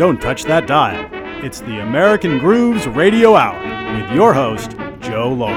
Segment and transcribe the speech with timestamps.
[0.00, 1.06] Don't touch that dial.
[1.44, 3.60] It's the American Grooves Radio Hour
[3.94, 4.70] with your host,
[5.00, 5.52] Joe Lauro.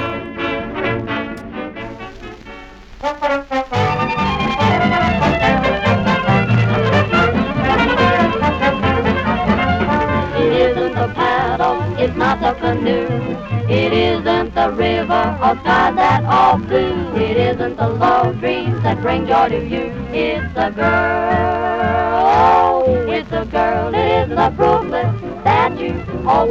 [10.35, 13.07] It isn't the paddle, it's not the canoe.
[13.71, 17.15] It isn't the river or sky that all blue.
[17.15, 19.85] It isn't the love dreams that bring joy to you.
[20.11, 21.82] It's a girl.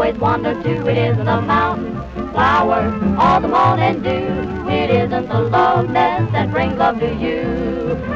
[0.02, 0.88] Always wander too.
[0.88, 1.94] It isn't the mountain
[2.32, 2.92] flowers
[3.22, 4.68] or the morning dew.
[4.68, 7.42] It isn't the love nest that brings love to you.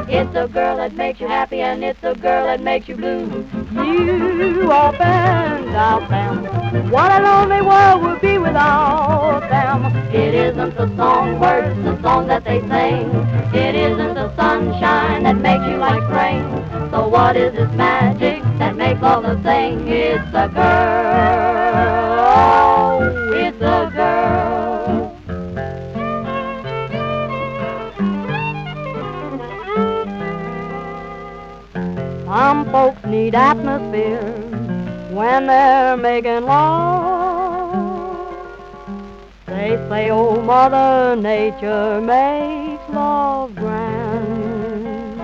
[0.09, 3.47] It's a girl that makes you happy and it's a girl that makes you blue.
[3.73, 6.91] You up and out them.
[6.91, 9.85] What a lonely world would be without them.
[10.13, 13.15] It isn't the song words, the song that they sing.
[13.55, 16.91] It isn't the sunshine that makes you like rain.
[16.91, 19.87] So what is this magic that makes all the thing?
[19.87, 21.46] It's a girl.
[33.07, 34.33] Need atmosphere
[35.11, 37.07] when they're making love.
[39.47, 45.21] They say, oh, Mother Nature makes love grand.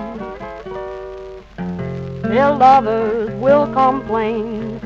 [2.19, 4.79] Still lovers will complain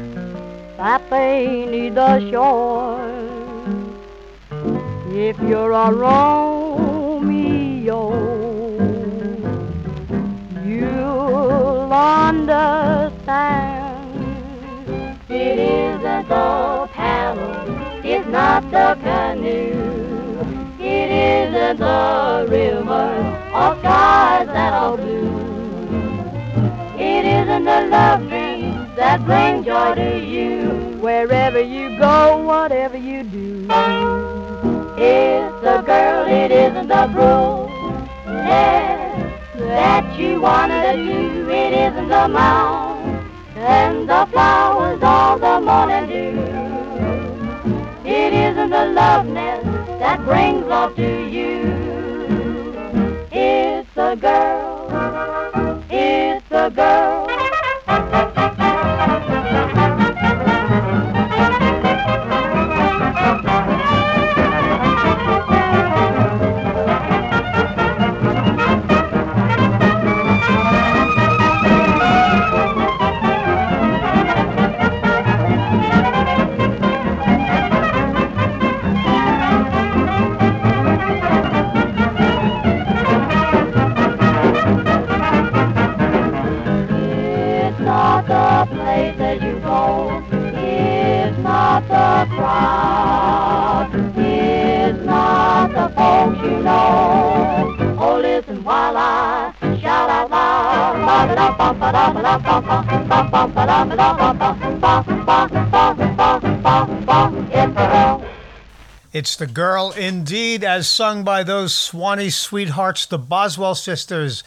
[0.78, 2.98] that they need the shore.
[5.09, 6.56] If you're a Romeo,
[11.98, 13.58] understand.
[15.30, 20.78] It isn't the paddle, it's not the canoe.
[20.80, 23.09] It isn't the river
[23.54, 25.27] or skies that are blue.
[26.99, 31.00] It isn't the love dreams that bring joy to you.
[31.02, 33.67] Wherever you go, whatever you do.
[35.00, 37.67] It's the girl, it isn't the bruise
[39.67, 41.50] that you wanted to do.
[41.50, 46.39] It isn't the mound and the flowers all the morning dew.
[48.10, 49.66] It isn't the love nest
[50.00, 51.67] that brings love to you.
[53.32, 55.86] It's the girl.
[55.89, 57.27] It's the girl.
[109.17, 109.94] It's the girl.
[109.98, 114.44] Indeed, as sung by those Swanee sweethearts, the Boswell sisters,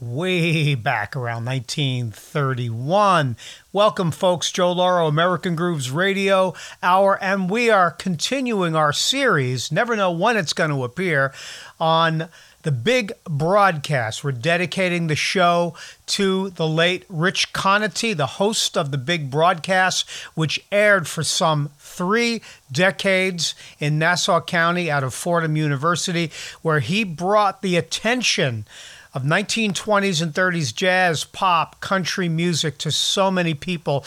[0.00, 3.36] way back around 1931.
[3.70, 4.50] Welcome, folks.
[4.50, 9.70] Joe Lauro, American Grooves Radio Hour, and we are continuing our series.
[9.70, 11.34] Never know when it's going to appear
[11.78, 12.30] on
[12.64, 14.24] the big broadcast.
[14.24, 15.74] We're dedicating the show
[16.06, 21.70] to the late Rich Conaty, the host of the big broadcast, which aired for some
[21.78, 22.42] three
[22.72, 26.30] decades in Nassau County out of Fordham University,
[26.62, 28.66] where he brought the attention
[29.12, 34.04] of 1920s and 30s jazz, pop, country music to so many people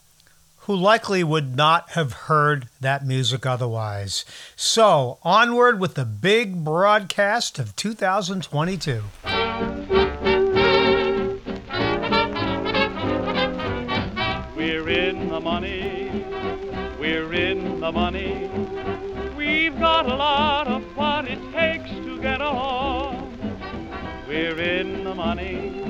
[0.68, 4.26] who likely would not have heard that music otherwise.
[4.54, 9.02] So, onward with the big broadcast of 2022.
[14.54, 16.26] We're in the money.
[17.00, 18.50] We're in the money.
[19.38, 23.32] We've got a lot of what it takes to get along.
[24.28, 25.80] We're in the money.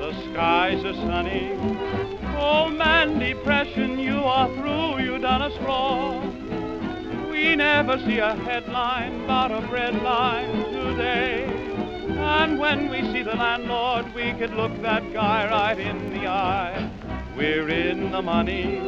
[0.00, 2.11] The skies are sunny.
[2.44, 4.98] Oh man, depression, you are through.
[5.04, 7.30] You done us wrong.
[7.30, 11.44] We never see a headline about a bread line today.
[12.08, 16.90] And when we see the landlord, we could look that guy right in the eye.
[17.36, 18.78] We're in the money.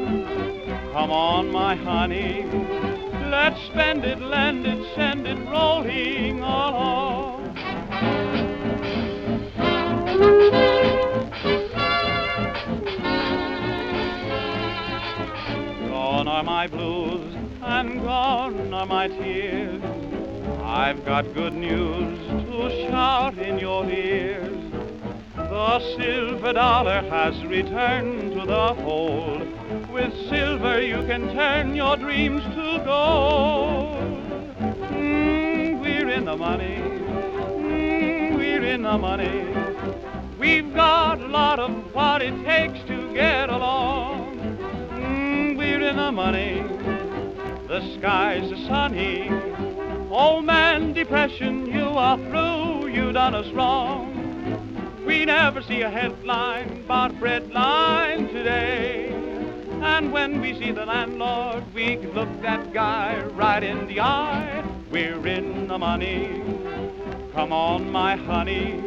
[0.93, 2.43] Come on, my honey.
[3.31, 8.34] Let's spend it, lend it, send it rolling all along.
[16.64, 19.82] My blues and gone are my tears.
[20.62, 24.72] I've got good news to shout in your ears.
[25.37, 29.43] The silver dollar has returned to the fold.
[29.93, 33.96] With silver you can turn your dreams to gold.
[34.90, 36.78] Mm, we're in the money.
[37.58, 39.44] Mm, we're in the money.
[40.38, 44.13] We've got a lot of what it takes to get along.
[45.85, 46.63] In the money.
[47.69, 49.29] The skies are sunny.
[50.09, 52.89] Old oh, man depression, you are through.
[52.89, 55.05] You done us wrong.
[55.05, 59.11] We never see a headline about bread line today.
[59.83, 64.65] And when we see the landlord, we can look that guy right in the eye.
[64.91, 66.43] We're in the money.
[67.35, 68.83] Come on, my honey.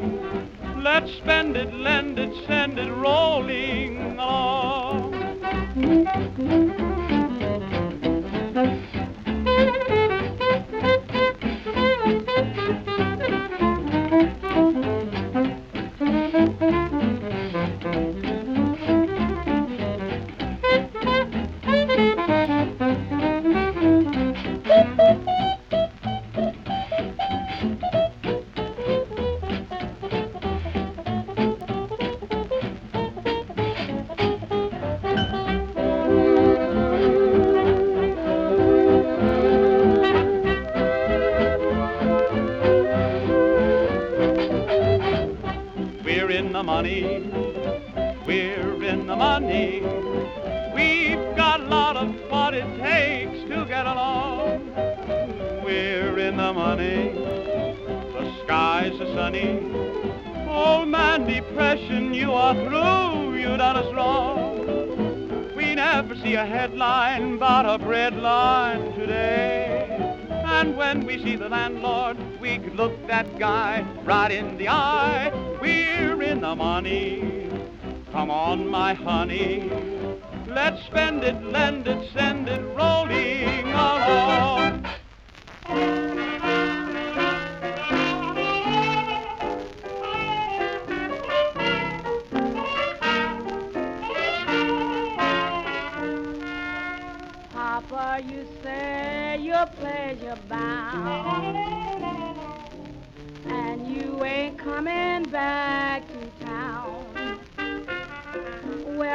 [0.78, 4.87] Let's spend it, lend it, send it rolling along.
[5.77, 6.97] We're
[46.57, 47.04] the money.
[48.25, 49.81] We're in the money.
[50.74, 54.74] We've got a lot of what it takes to get along.
[55.63, 57.12] We're in the money.
[57.13, 59.59] The skies are sunny.
[60.50, 63.38] Old man depression, you are through.
[63.38, 65.53] You done us wrong.
[65.56, 69.98] We never see a headline but a bread line today.
[70.31, 75.31] And when we see the landlord, we could look that guy right in the eye.
[75.62, 76.06] We're
[76.38, 77.50] in the money.
[78.12, 79.72] Come on, my honey.
[80.48, 84.86] Let's spend it, lend it, send it rolling along.
[97.51, 101.57] Papa, you say you're pleasure bound,
[103.48, 106.04] and you ain't coming back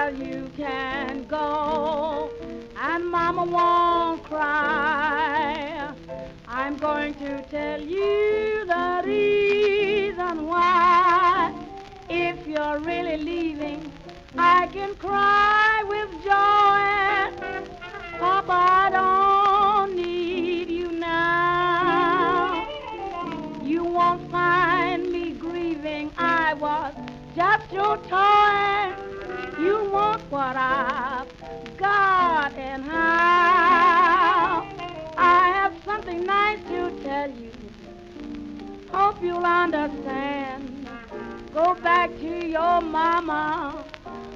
[0.03, 2.33] Well, you can go,
[2.77, 5.95] and Mama won't cry.
[6.49, 11.55] I'm going to tell you the reason why.
[12.09, 13.93] If you're really leaving,
[14.37, 16.83] I can cry with joy.
[18.19, 22.67] Papa, I don't need you now.
[23.63, 26.11] You won't find me grieving.
[26.19, 26.93] I was
[27.37, 29.12] just your toy.
[30.33, 31.29] What I've
[31.77, 34.67] got and how.
[35.19, 37.53] I have something nice to tell you.
[38.91, 40.89] Hope you'll understand.
[41.53, 43.85] Go back to your mama.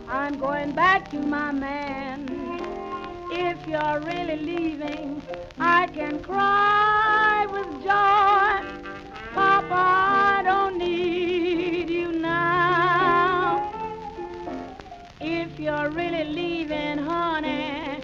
[0.07, 2.29] I'm going back to my man.
[3.31, 5.23] If you're really leaving,
[5.59, 8.46] I can cry with joy.
[15.67, 17.99] You're really leaving, honey,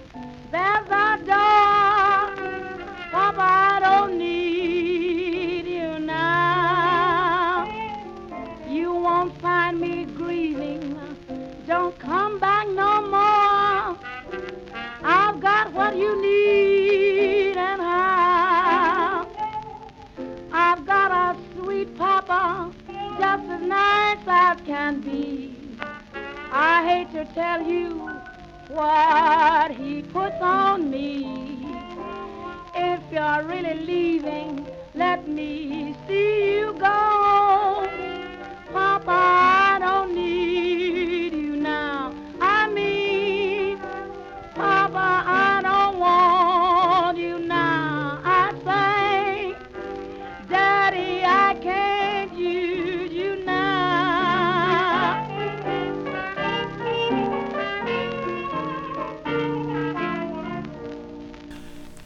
[0.51, 2.35] there's a door.
[3.13, 7.69] Papa, I don't need you now.
[8.69, 10.99] You won't find me grieving.
[11.65, 13.97] Don't come back no more.
[15.05, 19.29] I've got what you need and how.
[20.53, 22.73] I've got a sweet papa,
[23.21, 25.12] just as nice as can be.
[26.55, 28.11] I hate to tell you
[28.69, 31.25] what he puts on me.
[32.75, 37.42] If you're really leaving, let me see you go.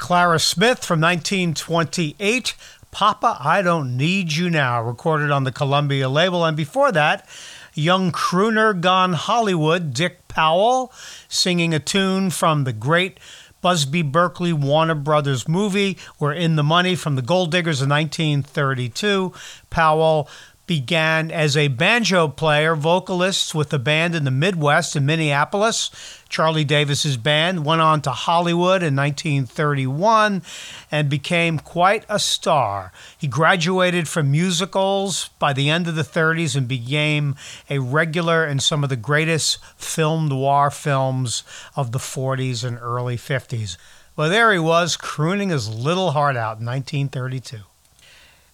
[0.06, 2.54] Clara Smith from 1928.
[2.92, 6.44] Papa, I Don't Need You Now, recorded on the Columbia label.
[6.44, 7.28] And before that,
[7.74, 10.92] young crooner gone Hollywood, Dick Powell,
[11.26, 13.18] singing a tune from the great
[13.60, 15.98] Busby Berkeley Warner Brothers movie.
[16.20, 19.32] We're in the money from the Gold Diggers in 1932.
[19.70, 20.28] Powell
[20.66, 25.90] began as a banjo player, vocalist with a band in the Midwest in Minneapolis.
[26.28, 30.42] Charlie Davis's band went on to Hollywood in 1931
[30.90, 32.92] and became quite a star.
[33.16, 37.36] He graduated from musicals by the end of the 30s and became
[37.70, 41.44] a regular in some of the greatest film noir films
[41.76, 43.76] of the 40s and early 50s.
[44.16, 47.58] Well, there he was, crooning his little heart out in 1932.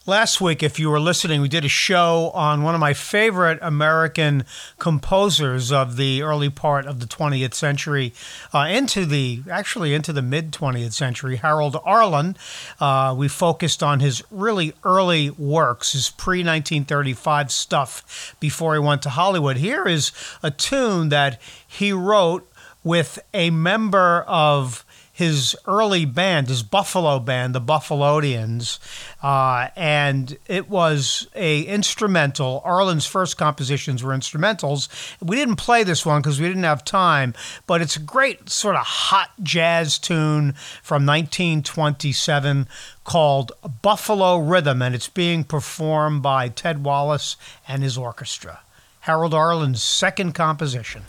[0.05, 3.61] Last week, if you were listening, we did a show on one of my favorite
[3.63, 4.45] American
[4.81, 8.13] composers of the early part of the 20th century,
[8.53, 12.37] uh, into the actually into the mid 20th century, Harold Arlen.
[12.81, 19.03] Uh, we focused on his really early works, his pre 1935 stuff before he went
[19.03, 19.59] to Hollywood.
[19.59, 20.11] Here is
[20.43, 22.51] a tune that he wrote
[22.83, 28.79] with a member of his early band, his Buffalo band, the Buffalodians,
[29.23, 32.63] uh, and it was a instrumental.
[32.65, 34.89] Arlen's first compositions were instrumentals.
[35.21, 37.35] We didn't play this one because we didn't have time,
[37.67, 42.67] but it's a great sort of hot jazz tune from 1927
[43.05, 43.53] called
[43.83, 47.37] Buffalo Rhythm, and it's being performed by Ted Wallace
[47.69, 48.61] and his orchestra.
[49.01, 51.03] Harold Arlen's second composition.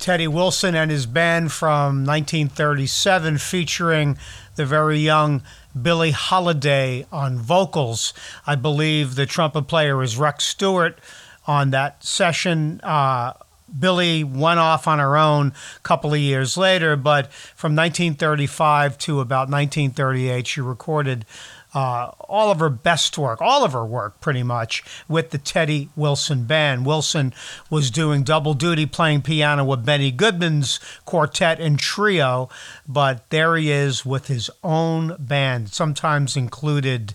[0.00, 4.16] Teddy Wilson and his band from 1937 featuring
[4.56, 5.42] the very young
[5.80, 8.14] Billie Holiday on vocals.
[8.46, 10.98] I believe the trumpet player is Rex Stewart
[11.46, 12.80] on that session.
[12.82, 13.34] Uh,
[13.78, 19.20] Billie went off on her own a couple of years later, but from 1935 to
[19.20, 21.26] about 1938, she recorded
[21.74, 25.88] uh, all of her best work, all of her work pretty much, with the Teddy
[25.96, 26.84] Wilson Band.
[26.84, 27.32] Wilson
[27.68, 32.48] was doing double duty playing piano with Benny Goodman's quartet and trio,
[32.88, 37.14] but there he is with his own band, sometimes included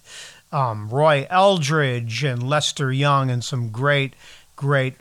[0.52, 4.13] um, Roy Eldridge and Lester Young and some great,
[4.56, 4.96] great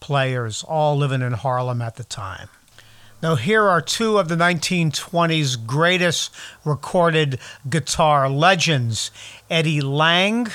[0.00, 2.48] players, all living in Harlem at the time.
[3.20, 6.32] Now, here are two of the 1920s greatest
[6.64, 9.10] recorded guitar legends
[9.50, 10.46] Eddie Lang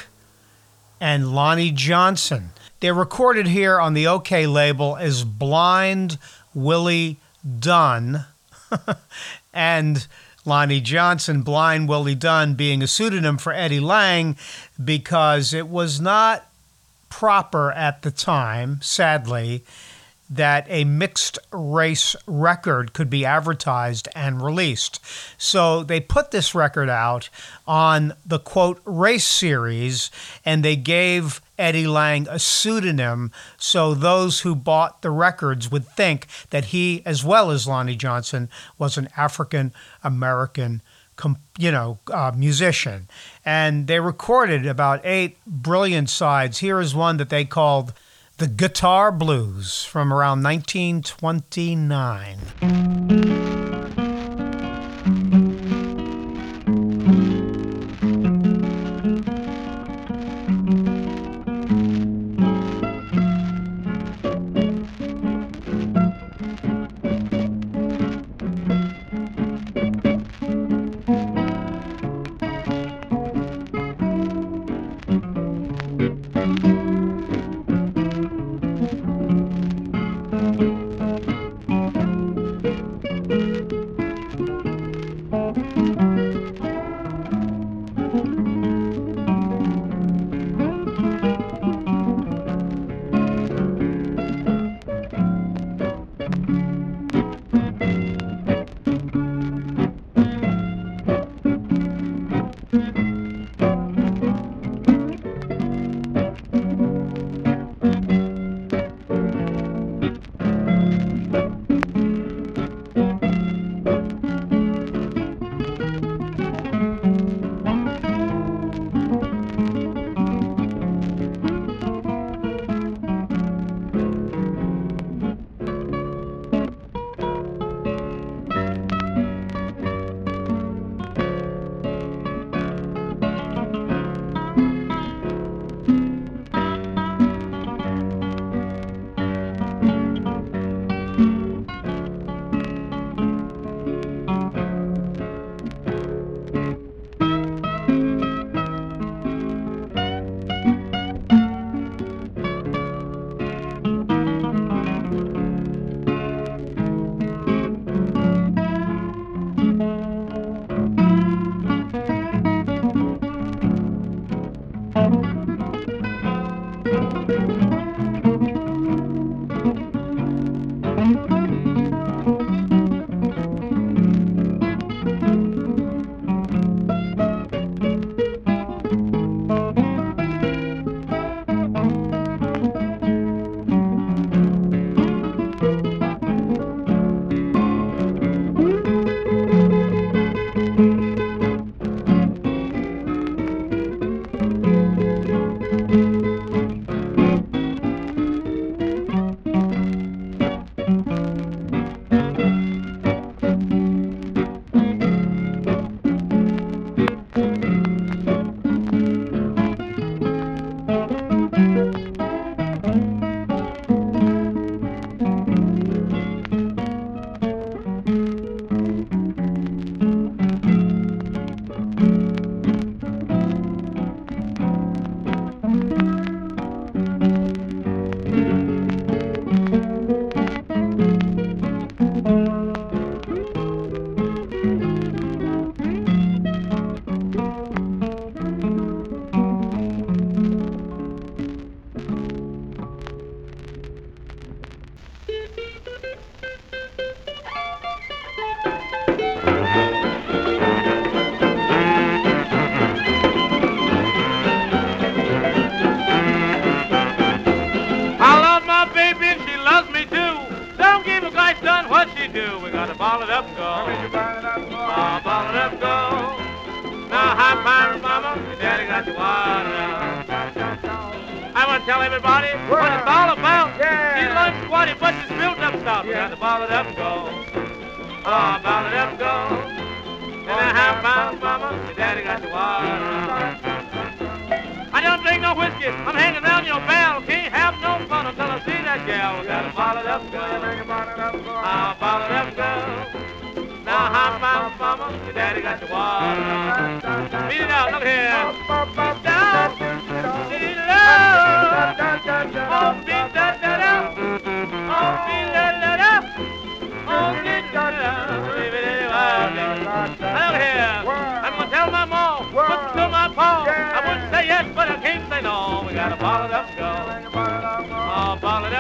[1.02, 2.52] and Lonnie Johnson.
[2.80, 6.18] They're recorded here on the Okeh label as Blind
[6.54, 7.20] Willie
[7.60, 8.26] Dunn
[9.54, 10.08] and
[10.46, 14.38] Lonnie Johnson, Blind Willie Dunn being a pseudonym for Eddie Lang
[14.82, 16.50] because it was not
[17.10, 19.66] proper at the time, sadly,
[20.36, 25.00] that a mixed race record could be advertised and released.
[25.38, 27.30] So they put this record out
[27.68, 30.10] on the quote race series
[30.44, 36.28] and they gave Eddie Lang a pseudonym so those who bought the records would think
[36.50, 40.82] that he, as well as Lonnie Johnson, was an African American.
[41.60, 43.08] You know, uh, musician,
[43.46, 46.58] and they recorded about eight brilliant sides.
[46.58, 47.94] Here is one that they called
[48.44, 53.33] the Guitar Blues from around 1929.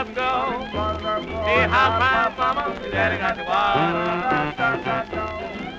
[0.04, 0.66] It up, go.
[1.46, 2.78] Hey, high five, mama.
[2.92, 4.04] Daddy got the water.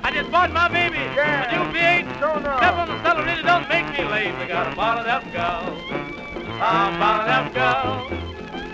[0.03, 2.09] I just bought my baby a new V8.
[2.57, 4.33] Step on the really don't make me late.
[4.41, 5.61] We got a bottle up, go.
[6.57, 8.09] Oh, bottle up, go.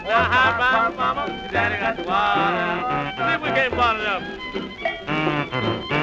[0.04, 1.26] Now, high five, mama.
[1.50, 3.16] Daddy got the water.
[3.16, 4.06] See if we can bottle it
[5.90, 5.99] up.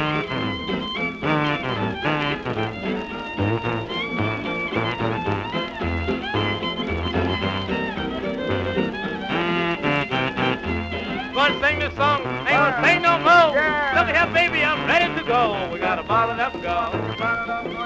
[12.85, 13.55] Ain't no more.
[13.95, 15.69] Look here, baby, I'm ready to go.
[15.71, 16.91] We got a bottle up, go.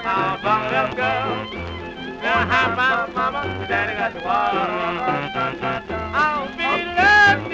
[0.04, 1.62] Ah, bottle up, go.
[2.22, 4.58] Now, high five, mama, daddy got the water.
[6.14, 7.50] I'll be loved,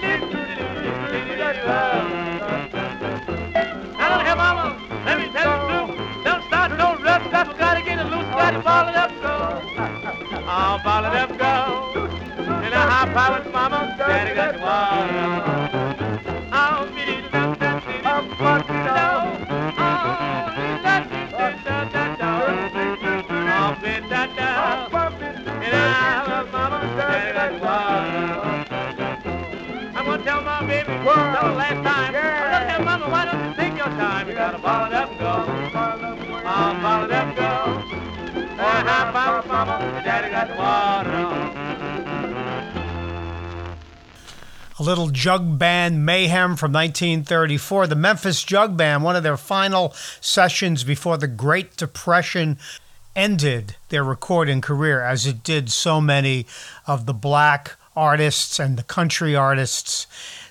[0.00, 0.17] did
[8.50, 9.60] da da da da.
[10.48, 11.52] Oh, be da da.
[12.66, 15.58] In a high mama, daddy got the water.
[31.08, 32.12] Tell her last time.
[32.14, 34.28] Look here, mama, why don't you take your time?
[34.28, 35.67] You gotta ball it up and go.
[38.88, 40.48] Mama, daddy got.
[44.78, 47.88] A little jug band mayhem from 1934.
[47.88, 52.58] The Memphis Jug Band, one of their final sessions before the Great Depression
[53.16, 56.46] ended their recording career, as it did so many
[56.86, 60.06] of the black artists and the country artists.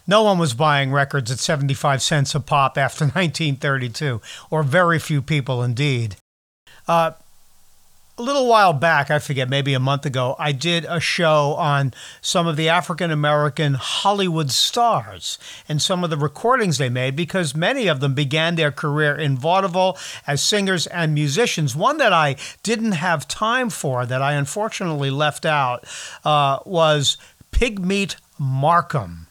[0.06, 5.22] No one was buying records at 75 cents a pop after 1932, or very few
[5.22, 6.18] people indeed.
[6.88, 7.12] Uh,
[8.18, 11.94] a little while back, I forget, maybe a month ago, I did a show on
[12.20, 15.38] some of the African American Hollywood stars
[15.70, 19.38] and some of the recordings they made because many of them began their career in
[19.38, 21.76] vaudeville as singers and musicians.
[21.76, 25.86] One that I didn't have time for, that I unfortunately left out,
[26.26, 27.18] uh, was
[27.52, 29.27] Pigmeat Markham.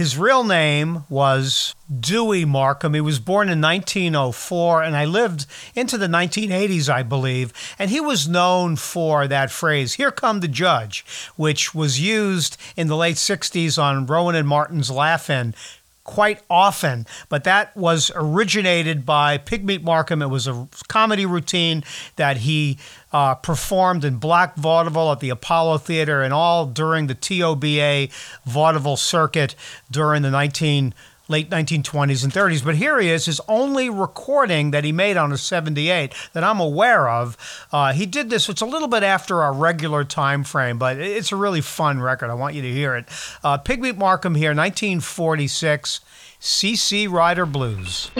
[0.00, 2.94] His real name was Dewey Markham.
[2.94, 7.52] He was born in 1904 and I lived into the 1980s, I believe.
[7.78, 11.04] And he was known for that phrase, Here Come the Judge,
[11.36, 15.54] which was used in the late 60s on Rowan and Martin's Laugh-In
[16.02, 20.22] quite often, but that was originated by Pigmeat Markham.
[20.22, 21.84] It was a comedy routine
[22.16, 22.78] that he
[23.12, 28.10] uh, performed in black vaudeville at the Apollo Theater and all during the TOBA
[28.44, 29.54] vaudeville circuit
[29.90, 30.94] during the 19
[31.30, 32.62] late 1920s and 30s.
[32.64, 36.60] But here he is, his only recording that he made on a 78 that I'm
[36.60, 37.36] aware of.
[37.72, 41.32] Uh, he did this, it's a little bit after our regular time frame, but it's
[41.32, 42.30] a really fun record.
[42.30, 43.06] I want you to hear it.
[43.44, 46.00] Uh, Pigmeat Markham here, 1946,
[46.40, 48.10] CC Rider Blues.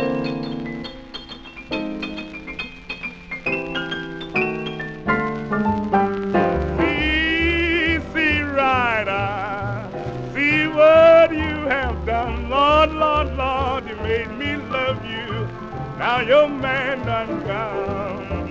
[16.20, 18.50] Now your man done gone.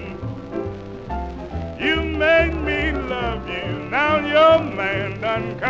[1.79, 5.69] You made me love you, now your man done gone.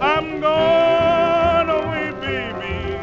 [0.00, 2.96] I'm going away, baby.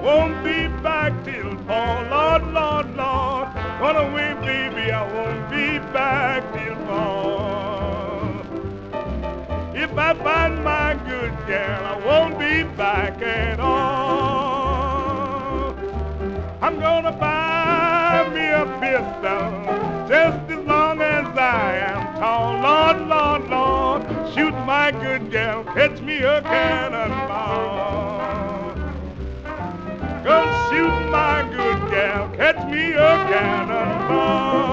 [0.00, 3.48] Won't be back till fall, Lord, Lord, Lord.
[3.80, 8.46] Gone away, baby, I won't be back till fall.
[9.74, 13.15] If I find my good girl, I won't be back
[18.96, 22.60] me just as long as I am tall.
[22.60, 24.02] Lord, Lord, Lord,
[24.34, 27.96] shoot my good girl, catch me a cannonball.
[30.24, 34.65] Gonna shoot my good gal, catch me a cannonball.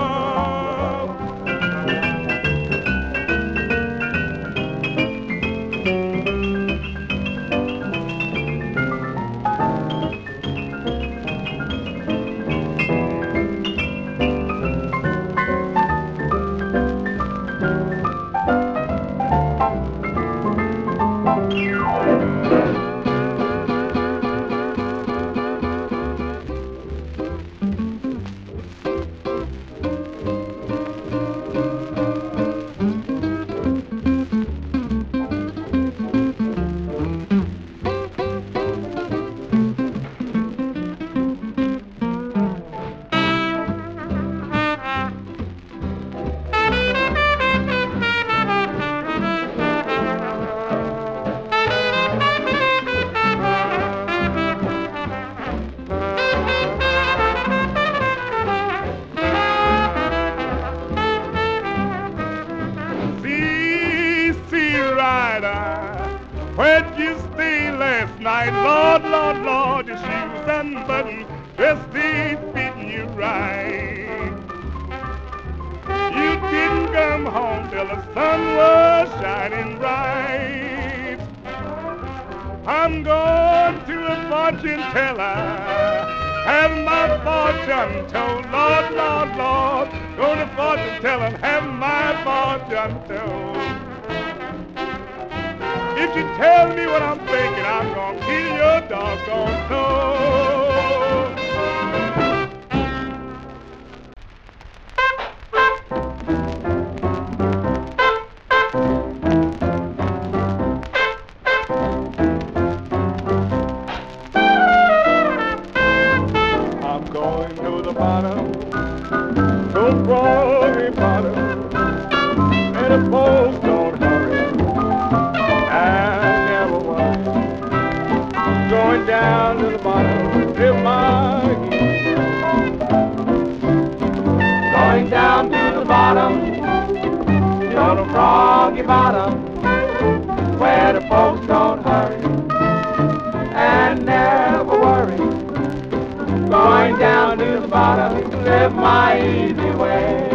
[147.74, 150.33] Bottom to live my easy way.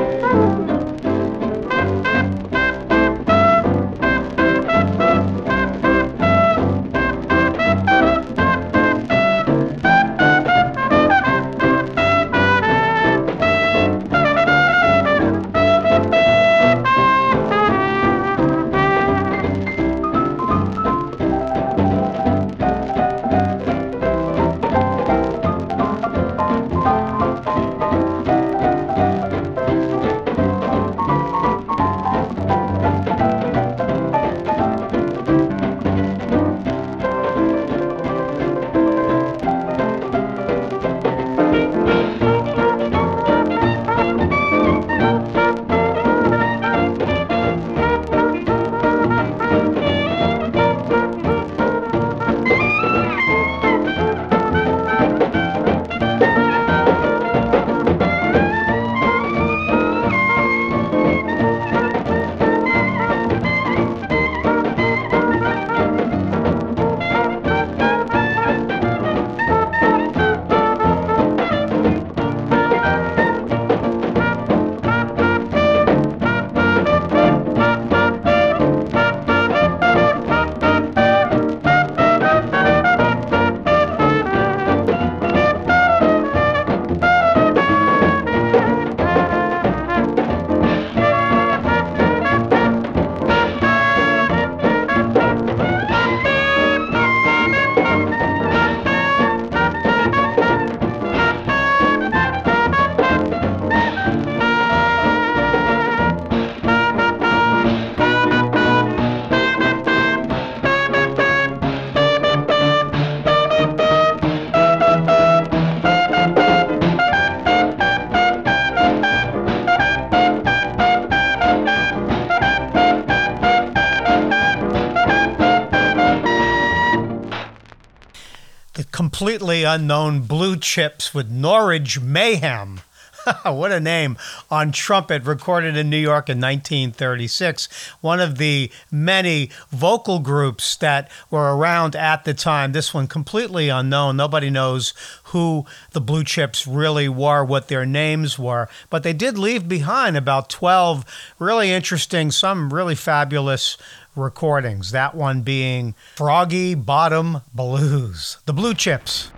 [129.18, 132.81] Completely unknown Blue Chips with Norwich Mayhem.
[133.42, 134.16] what a name.
[134.48, 137.68] On trumpet recorded in New York in 1936
[138.00, 142.70] one of the many vocal groups that were around at the time.
[142.70, 144.16] This one completely unknown.
[144.16, 148.68] Nobody knows who the blue chips really were what their names were.
[148.88, 151.04] But they did leave behind about 12
[151.40, 153.76] really interesting some really fabulous
[154.18, 159.31] recordings that one being froggy bottom blues the blue chips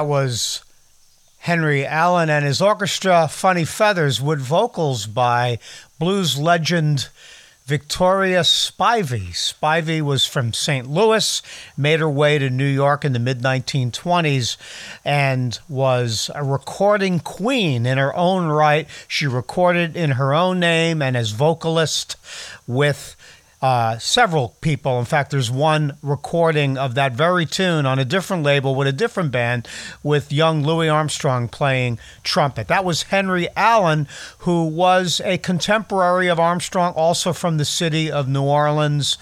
[0.00, 0.64] That was
[1.40, 5.58] Henry Allen and his orchestra, Funny Feathers, with vocals by
[5.98, 7.10] blues legend
[7.66, 9.28] Victoria Spivey.
[9.32, 10.88] Spivey was from St.
[10.88, 11.42] Louis,
[11.76, 14.56] made her way to New York in the mid 1920s,
[15.04, 18.88] and was a recording queen in her own right.
[19.06, 22.16] She recorded in her own name and as vocalist
[22.66, 23.16] with
[23.62, 24.98] uh, several people.
[24.98, 28.92] In fact, there's one recording of that very tune on a different label with a
[28.92, 29.68] different band
[30.02, 32.68] with young Louis Armstrong playing trumpet.
[32.68, 34.08] That was Henry Allen,
[34.38, 39.18] who was a contemporary of Armstrong, also from the city of New Orleans.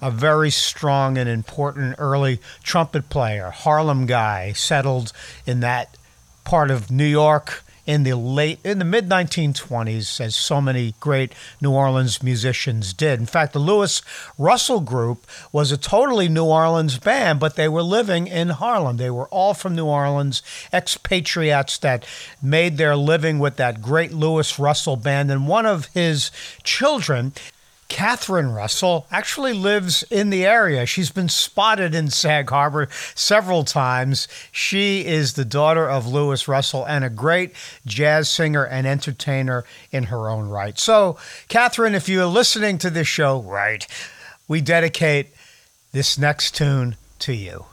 [0.00, 5.12] A very strong and important early trumpet player, Harlem guy, settled
[5.46, 5.96] in that
[6.44, 11.32] part of New York in the late in the mid 1920s as so many great
[11.60, 13.18] New Orleans musicians did.
[13.18, 14.02] In fact, the Luis
[14.38, 18.96] Russell group was a totally New Orleans band, but they were living in Harlem.
[18.96, 22.06] They were all from New Orleans, expatriates that
[22.40, 26.30] made their living with that great Luis Russell band and one of his
[26.62, 27.32] children
[27.92, 30.86] Catherine Russell actually lives in the area.
[30.86, 34.28] She's been spotted in Sag Harbor several times.
[34.50, 37.52] She is the daughter of Luis Russell and a great
[37.84, 40.78] jazz singer and entertainer in her own right.
[40.78, 41.18] So,
[41.48, 43.86] Catherine, if you're listening to this show, right,
[44.48, 45.28] we dedicate
[45.92, 47.66] this next tune to you.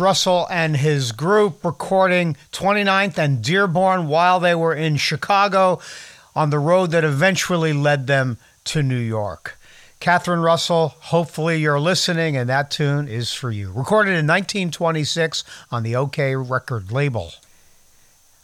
[0.00, 5.78] Russell and his group recording 29th and Dearborn while they were in Chicago
[6.34, 9.58] on the road that eventually led them to New York.
[10.00, 13.68] Catherine Russell, hopefully you're listening, and that tune is for you.
[13.72, 17.32] Recorded in 1926 on the Okeh record label.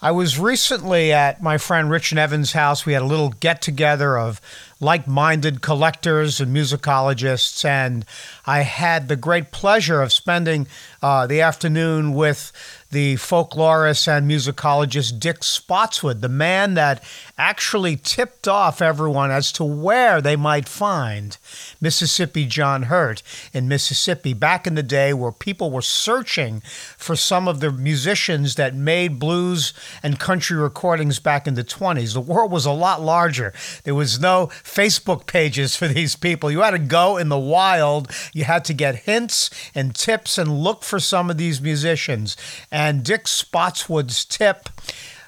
[0.02, 2.86] I was recently at my friend Rich Nevins' house.
[2.86, 4.40] We had a little get together of
[4.80, 8.06] like minded collectors and musicologists, and
[8.46, 10.68] I had the great pleasure of spending
[11.02, 12.50] uh, the afternoon with
[12.90, 17.02] the folklorist and musicologist Dick Spotswood, the man that
[17.38, 21.36] actually tipped off everyone as to where they might find
[21.80, 23.22] Mississippi John Hurt
[23.52, 26.60] in Mississippi back in the day where people were searching
[26.96, 29.72] for some of the musicians that made blues
[30.02, 32.12] and country recordings back in the 20s.
[32.12, 33.52] The world was a lot larger.
[33.84, 36.50] There was no Facebook pages for these people.
[36.50, 40.62] You had to go in the wild, you had to get hints and tips and
[40.62, 42.36] look for some of these musicians.
[42.70, 44.68] And Dick Spotswood's tip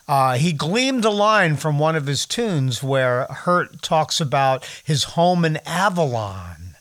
[0.09, 5.05] uh, he gleamed a line from one of his tunes where Hurt talks about his
[5.05, 6.77] home in Avalon.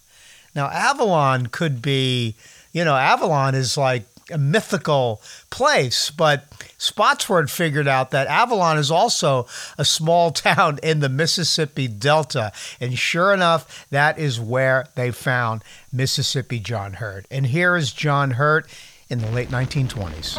[0.55, 2.35] Now, Avalon could be,
[2.73, 6.45] you know, Avalon is like a mythical place, but
[6.77, 9.45] Spotswood figured out that Avalon is also
[9.77, 12.51] a small town in the Mississippi Delta.
[12.79, 15.63] And sure enough, that is where they found
[15.93, 17.27] Mississippi John Hurt.
[17.29, 18.67] And here is John Hurt
[19.11, 20.37] in the late 1920s.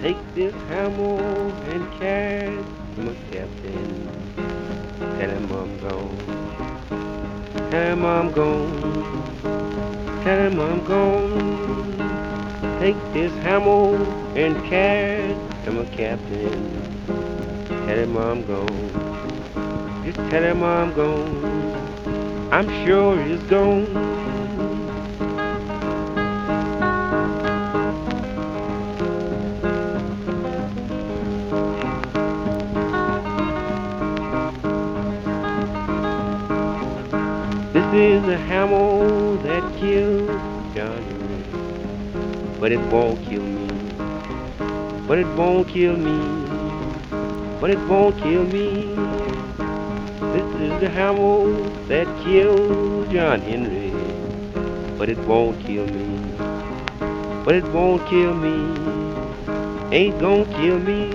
[0.00, 1.22] Take this hammer
[1.70, 2.56] and carry
[2.96, 4.08] my captain.
[4.98, 7.70] Tell him I'm gone.
[7.70, 10.24] Tell him I'm gone.
[10.24, 11.62] Tell him I'm gone.
[12.80, 13.94] Take this hammer
[14.34, 17.06] and carry my captain.
[17.68, 20.04] Tell him I'm gone.
[20.04, 22.52] Just tell him I'm gone.
[22.52, 23.86] I'm sure he's gone.
[37.72, 40.28] This is a hammer that killed
[40.74, 43.61] Johnny, but it won't kill me.
[45.06, 46.18] But it won't kill me.
[47.60, 48.94] But it won't kill me.
[50.32, 51.52] This is the hammer
[51.88, 53.90] that killed John Henry,
[54.96, 56.34] but it won't kill me.
[57.44, 58.56] But it won't kill me.
[59.94, 61.11] Ain't gonna kill me.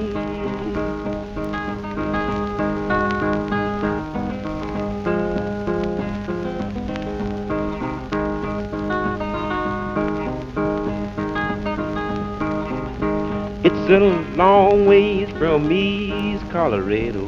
[13.89, 17.25] It's a long ways from East Colorado,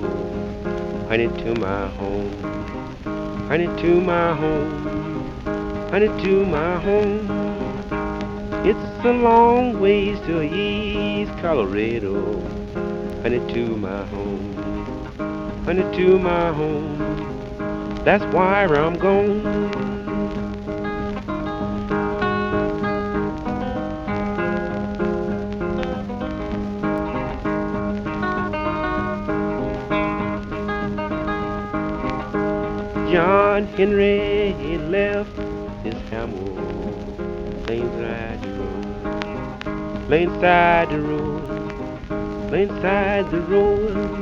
[1.08, 2.34] honey to my home,
[3.48, 5.32] honey to my home,
[5.90, 7.30] honey to my home.
[8.66, 12.42] It's a long ways to East Colorado,
[13.22, 18.04] honey to my home, honey to my home.
[18.04, 19.69] That's why I'm gone.
[33.12, 35.36] John Henry he left
[35.84, 36.50] his hammer
[37.68, 44.19] laying side the road, laying side the road, laying side the road.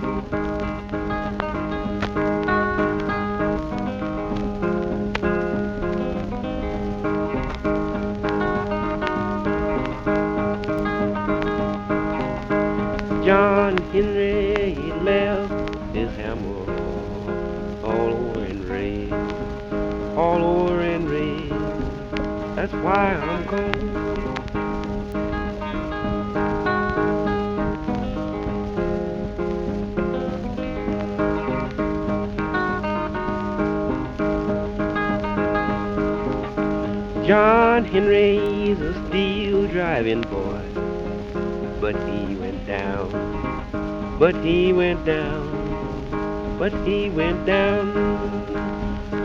[44.20, 47.94] But he went down, but he went down.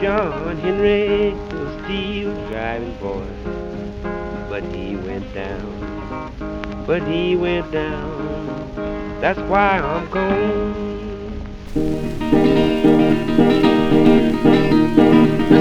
[0.03, 3.25] John Henry was steel driving boy,
[4.51, 9.19] but he went down, but he went down.
[9.23, 10.93] That's why I'm gone.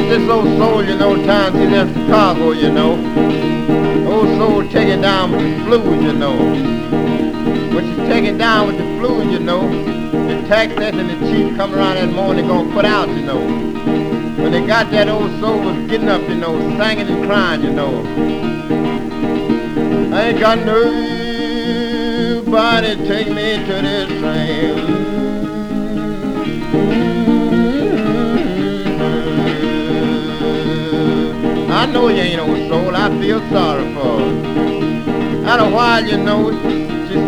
[0.09, 2.91] This, old soul, you know, times he left Chicago, you know.
[4.11, 5.31] Old soul take it down
[5.63, 6.90] blues, you know.
[7.73, 9.69] When she take down with the blues, you know,
[10.11, 13.39] the taxes and the chief come around that morning gonna put out, you know.
[14.41, 17.71] When they got that old soul was getting up, you know, singing and crying, you
[17.71, 18.03] know.
[20.13, 20.85] I ain't got nobody
[23.07, 24.77] take me to this train.
[31.71, 34.21] I know you ain't no soul, I feel sorry for.
[35.47, 36.51] Out a while, you know,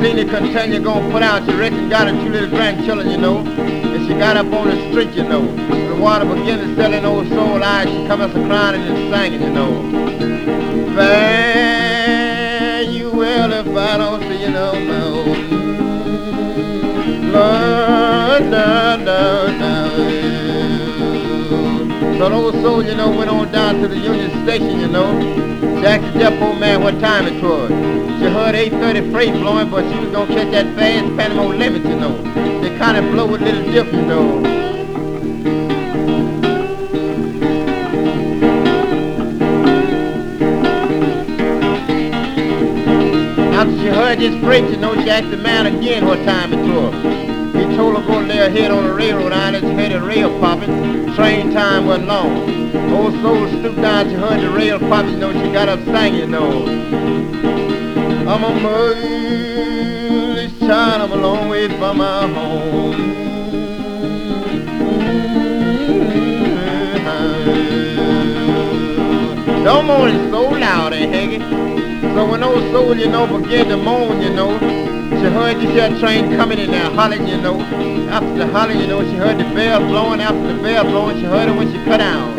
[0.01, 1.45] seen it continue going put out.
[1.45, 3.37] She reckon got her two little grandchildren, you know.
[3.39, 5.45] And she got up on the street, you know.
[5.87, 9.13] The water began to sell in old soul eyes, she come up and crying and
[9.13, 10.95] singing, you know.
[10.95, 15.35] Fare you well if I don't see you no more.
[17.05, 17.31] Mm.
[17.33, 20.12] Lord, down, down, down.
[22.23, 24.87] Oh, so the old soul, you know, went on down to the Union Station, you
[24.87, 25.19] know.
[25.59, 27.67] She asked the deaf old man what time it was.
[27.67, 31.83] She heard 8.30 freight blowing, but she was going to catch that fast Panama limit,
[31.83, 32.15] you know.
[32.61, 34.45] They kind of blow a little different, you know.
[43.53, 46.73] After she heard this freight, you know, she asked the man again what time it
[46.73, 47.22] was.
[47.75, 51.13] Told her go lay her head on the railroad iron and heard the rail popping.
[51.15, 52.73] Train time wasn't long.
[52.93, 56.19] Old soul stooped down, she heard the rail popping, you know, she got up singing,
[56.19, 56.67] you know.
[58.29, 58.99] I'm a motherless
[60.59, 63.23] child, I'm a long way from my home.
[69.63, 71.39] Don't moan so loud, eh, Haggy?
[72.13, 74.59] So when old soul, you know, began to moan, you know,
[75.23, 77.61] she heard this here train coming in there hollering, you know.
[78.11, 80.19] After the hollering, you know, she heard the bell blowing.
[80.19, 82.32] After the bell blowing, she heard it when she cut down.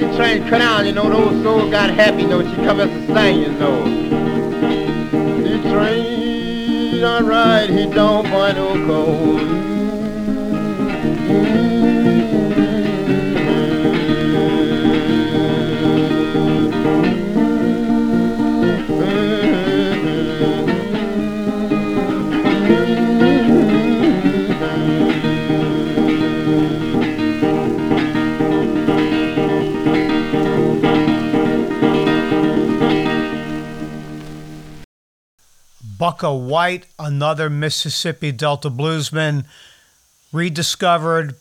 [0.00, 2.80] The train cut down, you know, the old soul got happy, you know, she come
[2.80, 3.84] up to sing, you know.
[5.42, 9.53] The train, alright, he don't find no cold.
[36.04, 39.46] Bukka White, another Mississippi Delta bluesman,
[40.34, 41.34] rediscovered,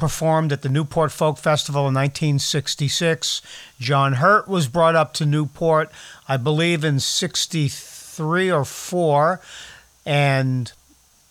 [0.00, 3.40] performed at the Newport Folk Festival in 1966.
[3.78, 5.92] John Hurt was brought up to Newport,
[6.26, 9.40] I believe, in 63 or 4,
[10.04, 10.72] and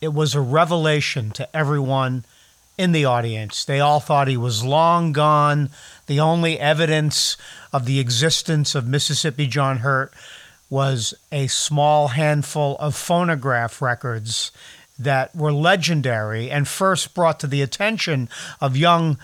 [0.00, 2.24] it was a revelation to everyone
[2.78, 3.62] in the audience.
[3.66, 5.68] They all thought he was long gone.
[6.06, 7.36] The only evidence
[7.74, 10.14] of the existence of Mississippi John Hurt
[10.70, 14.50] was a small handful of phonograph records
[14.98, 18.28] that were legendary and first brought to the attention
[18.60, 19.18] of young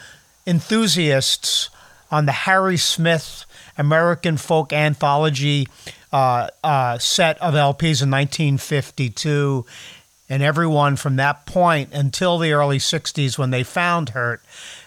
[0.47, 1.71] enthusiasts
[2.11, 3.45] on the Harry Smith
[3.79, 5.69] American Folk Anthology
[6.13, 9.65] uh, uh, set of LPs in 1952.
[10.29, 14.43] And everyone from that point until the early 60s, when they found Hurt,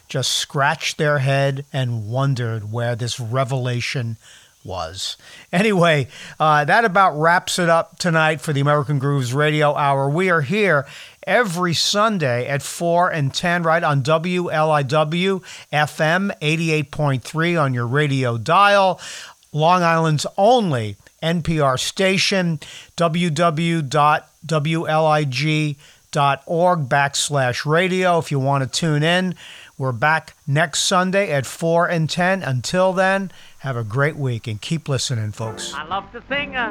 [0.07, 4.17] just scratched their head and wondered where this revelation
[4.63, 5.17] was.
[5.51, 6.07] Anyway,
[6.39, 10.09] uh, that about wraps it up tonight for the American Grooves Radio Hour.
[10.09, 10.85] We are here
[11.25, 18.99] every Sunday at 4 and 10 right on WLIW FM 88.3 on your radio dial,
[19.51, 22.59] Long Island's only NPR station,
[22.97, 23.89] www.wliw.org
[26.89, 29.35] backslash radio if you want to tune in.
[29.77, 32.43] We're back next Sunday at 4 and 10.
[32.43, 33.31] Until then,
[33.63, 35.73] have a great week and keep listening, folks.
[35.73, 36.69] I love to sing uh,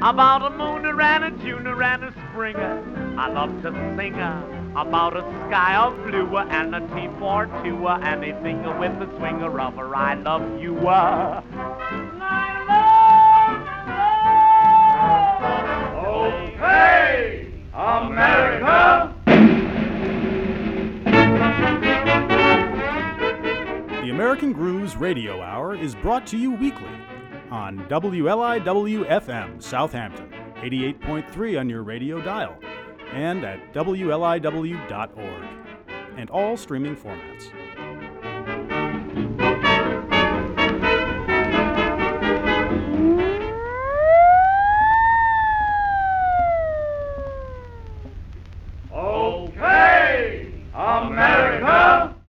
[0.00, 2.56] about a moon and a June and a spring.
[2.56, 3.14] uh.
[3.18, 7.44] I love to sing uh, about a sky of blue uh, and a tea for
[7.62, 9.94] two, uh, anything with a swing of rubber.
[9.94, 10.88] I love you.
[10.88, 11.42] Uh.
[16.02, 19.14] Okay, America.
[24.12, 26.84] American Grooves Radio Hour is brought to you weekly
[27.50, 32.54] on WLIW FM Southampton, 88.3 on your radio dial,
[33.14, 35.44] and at WLIW.org,
[36.18, 37.48] and all streaming formats.
[48.92, 52.11] Okay, America!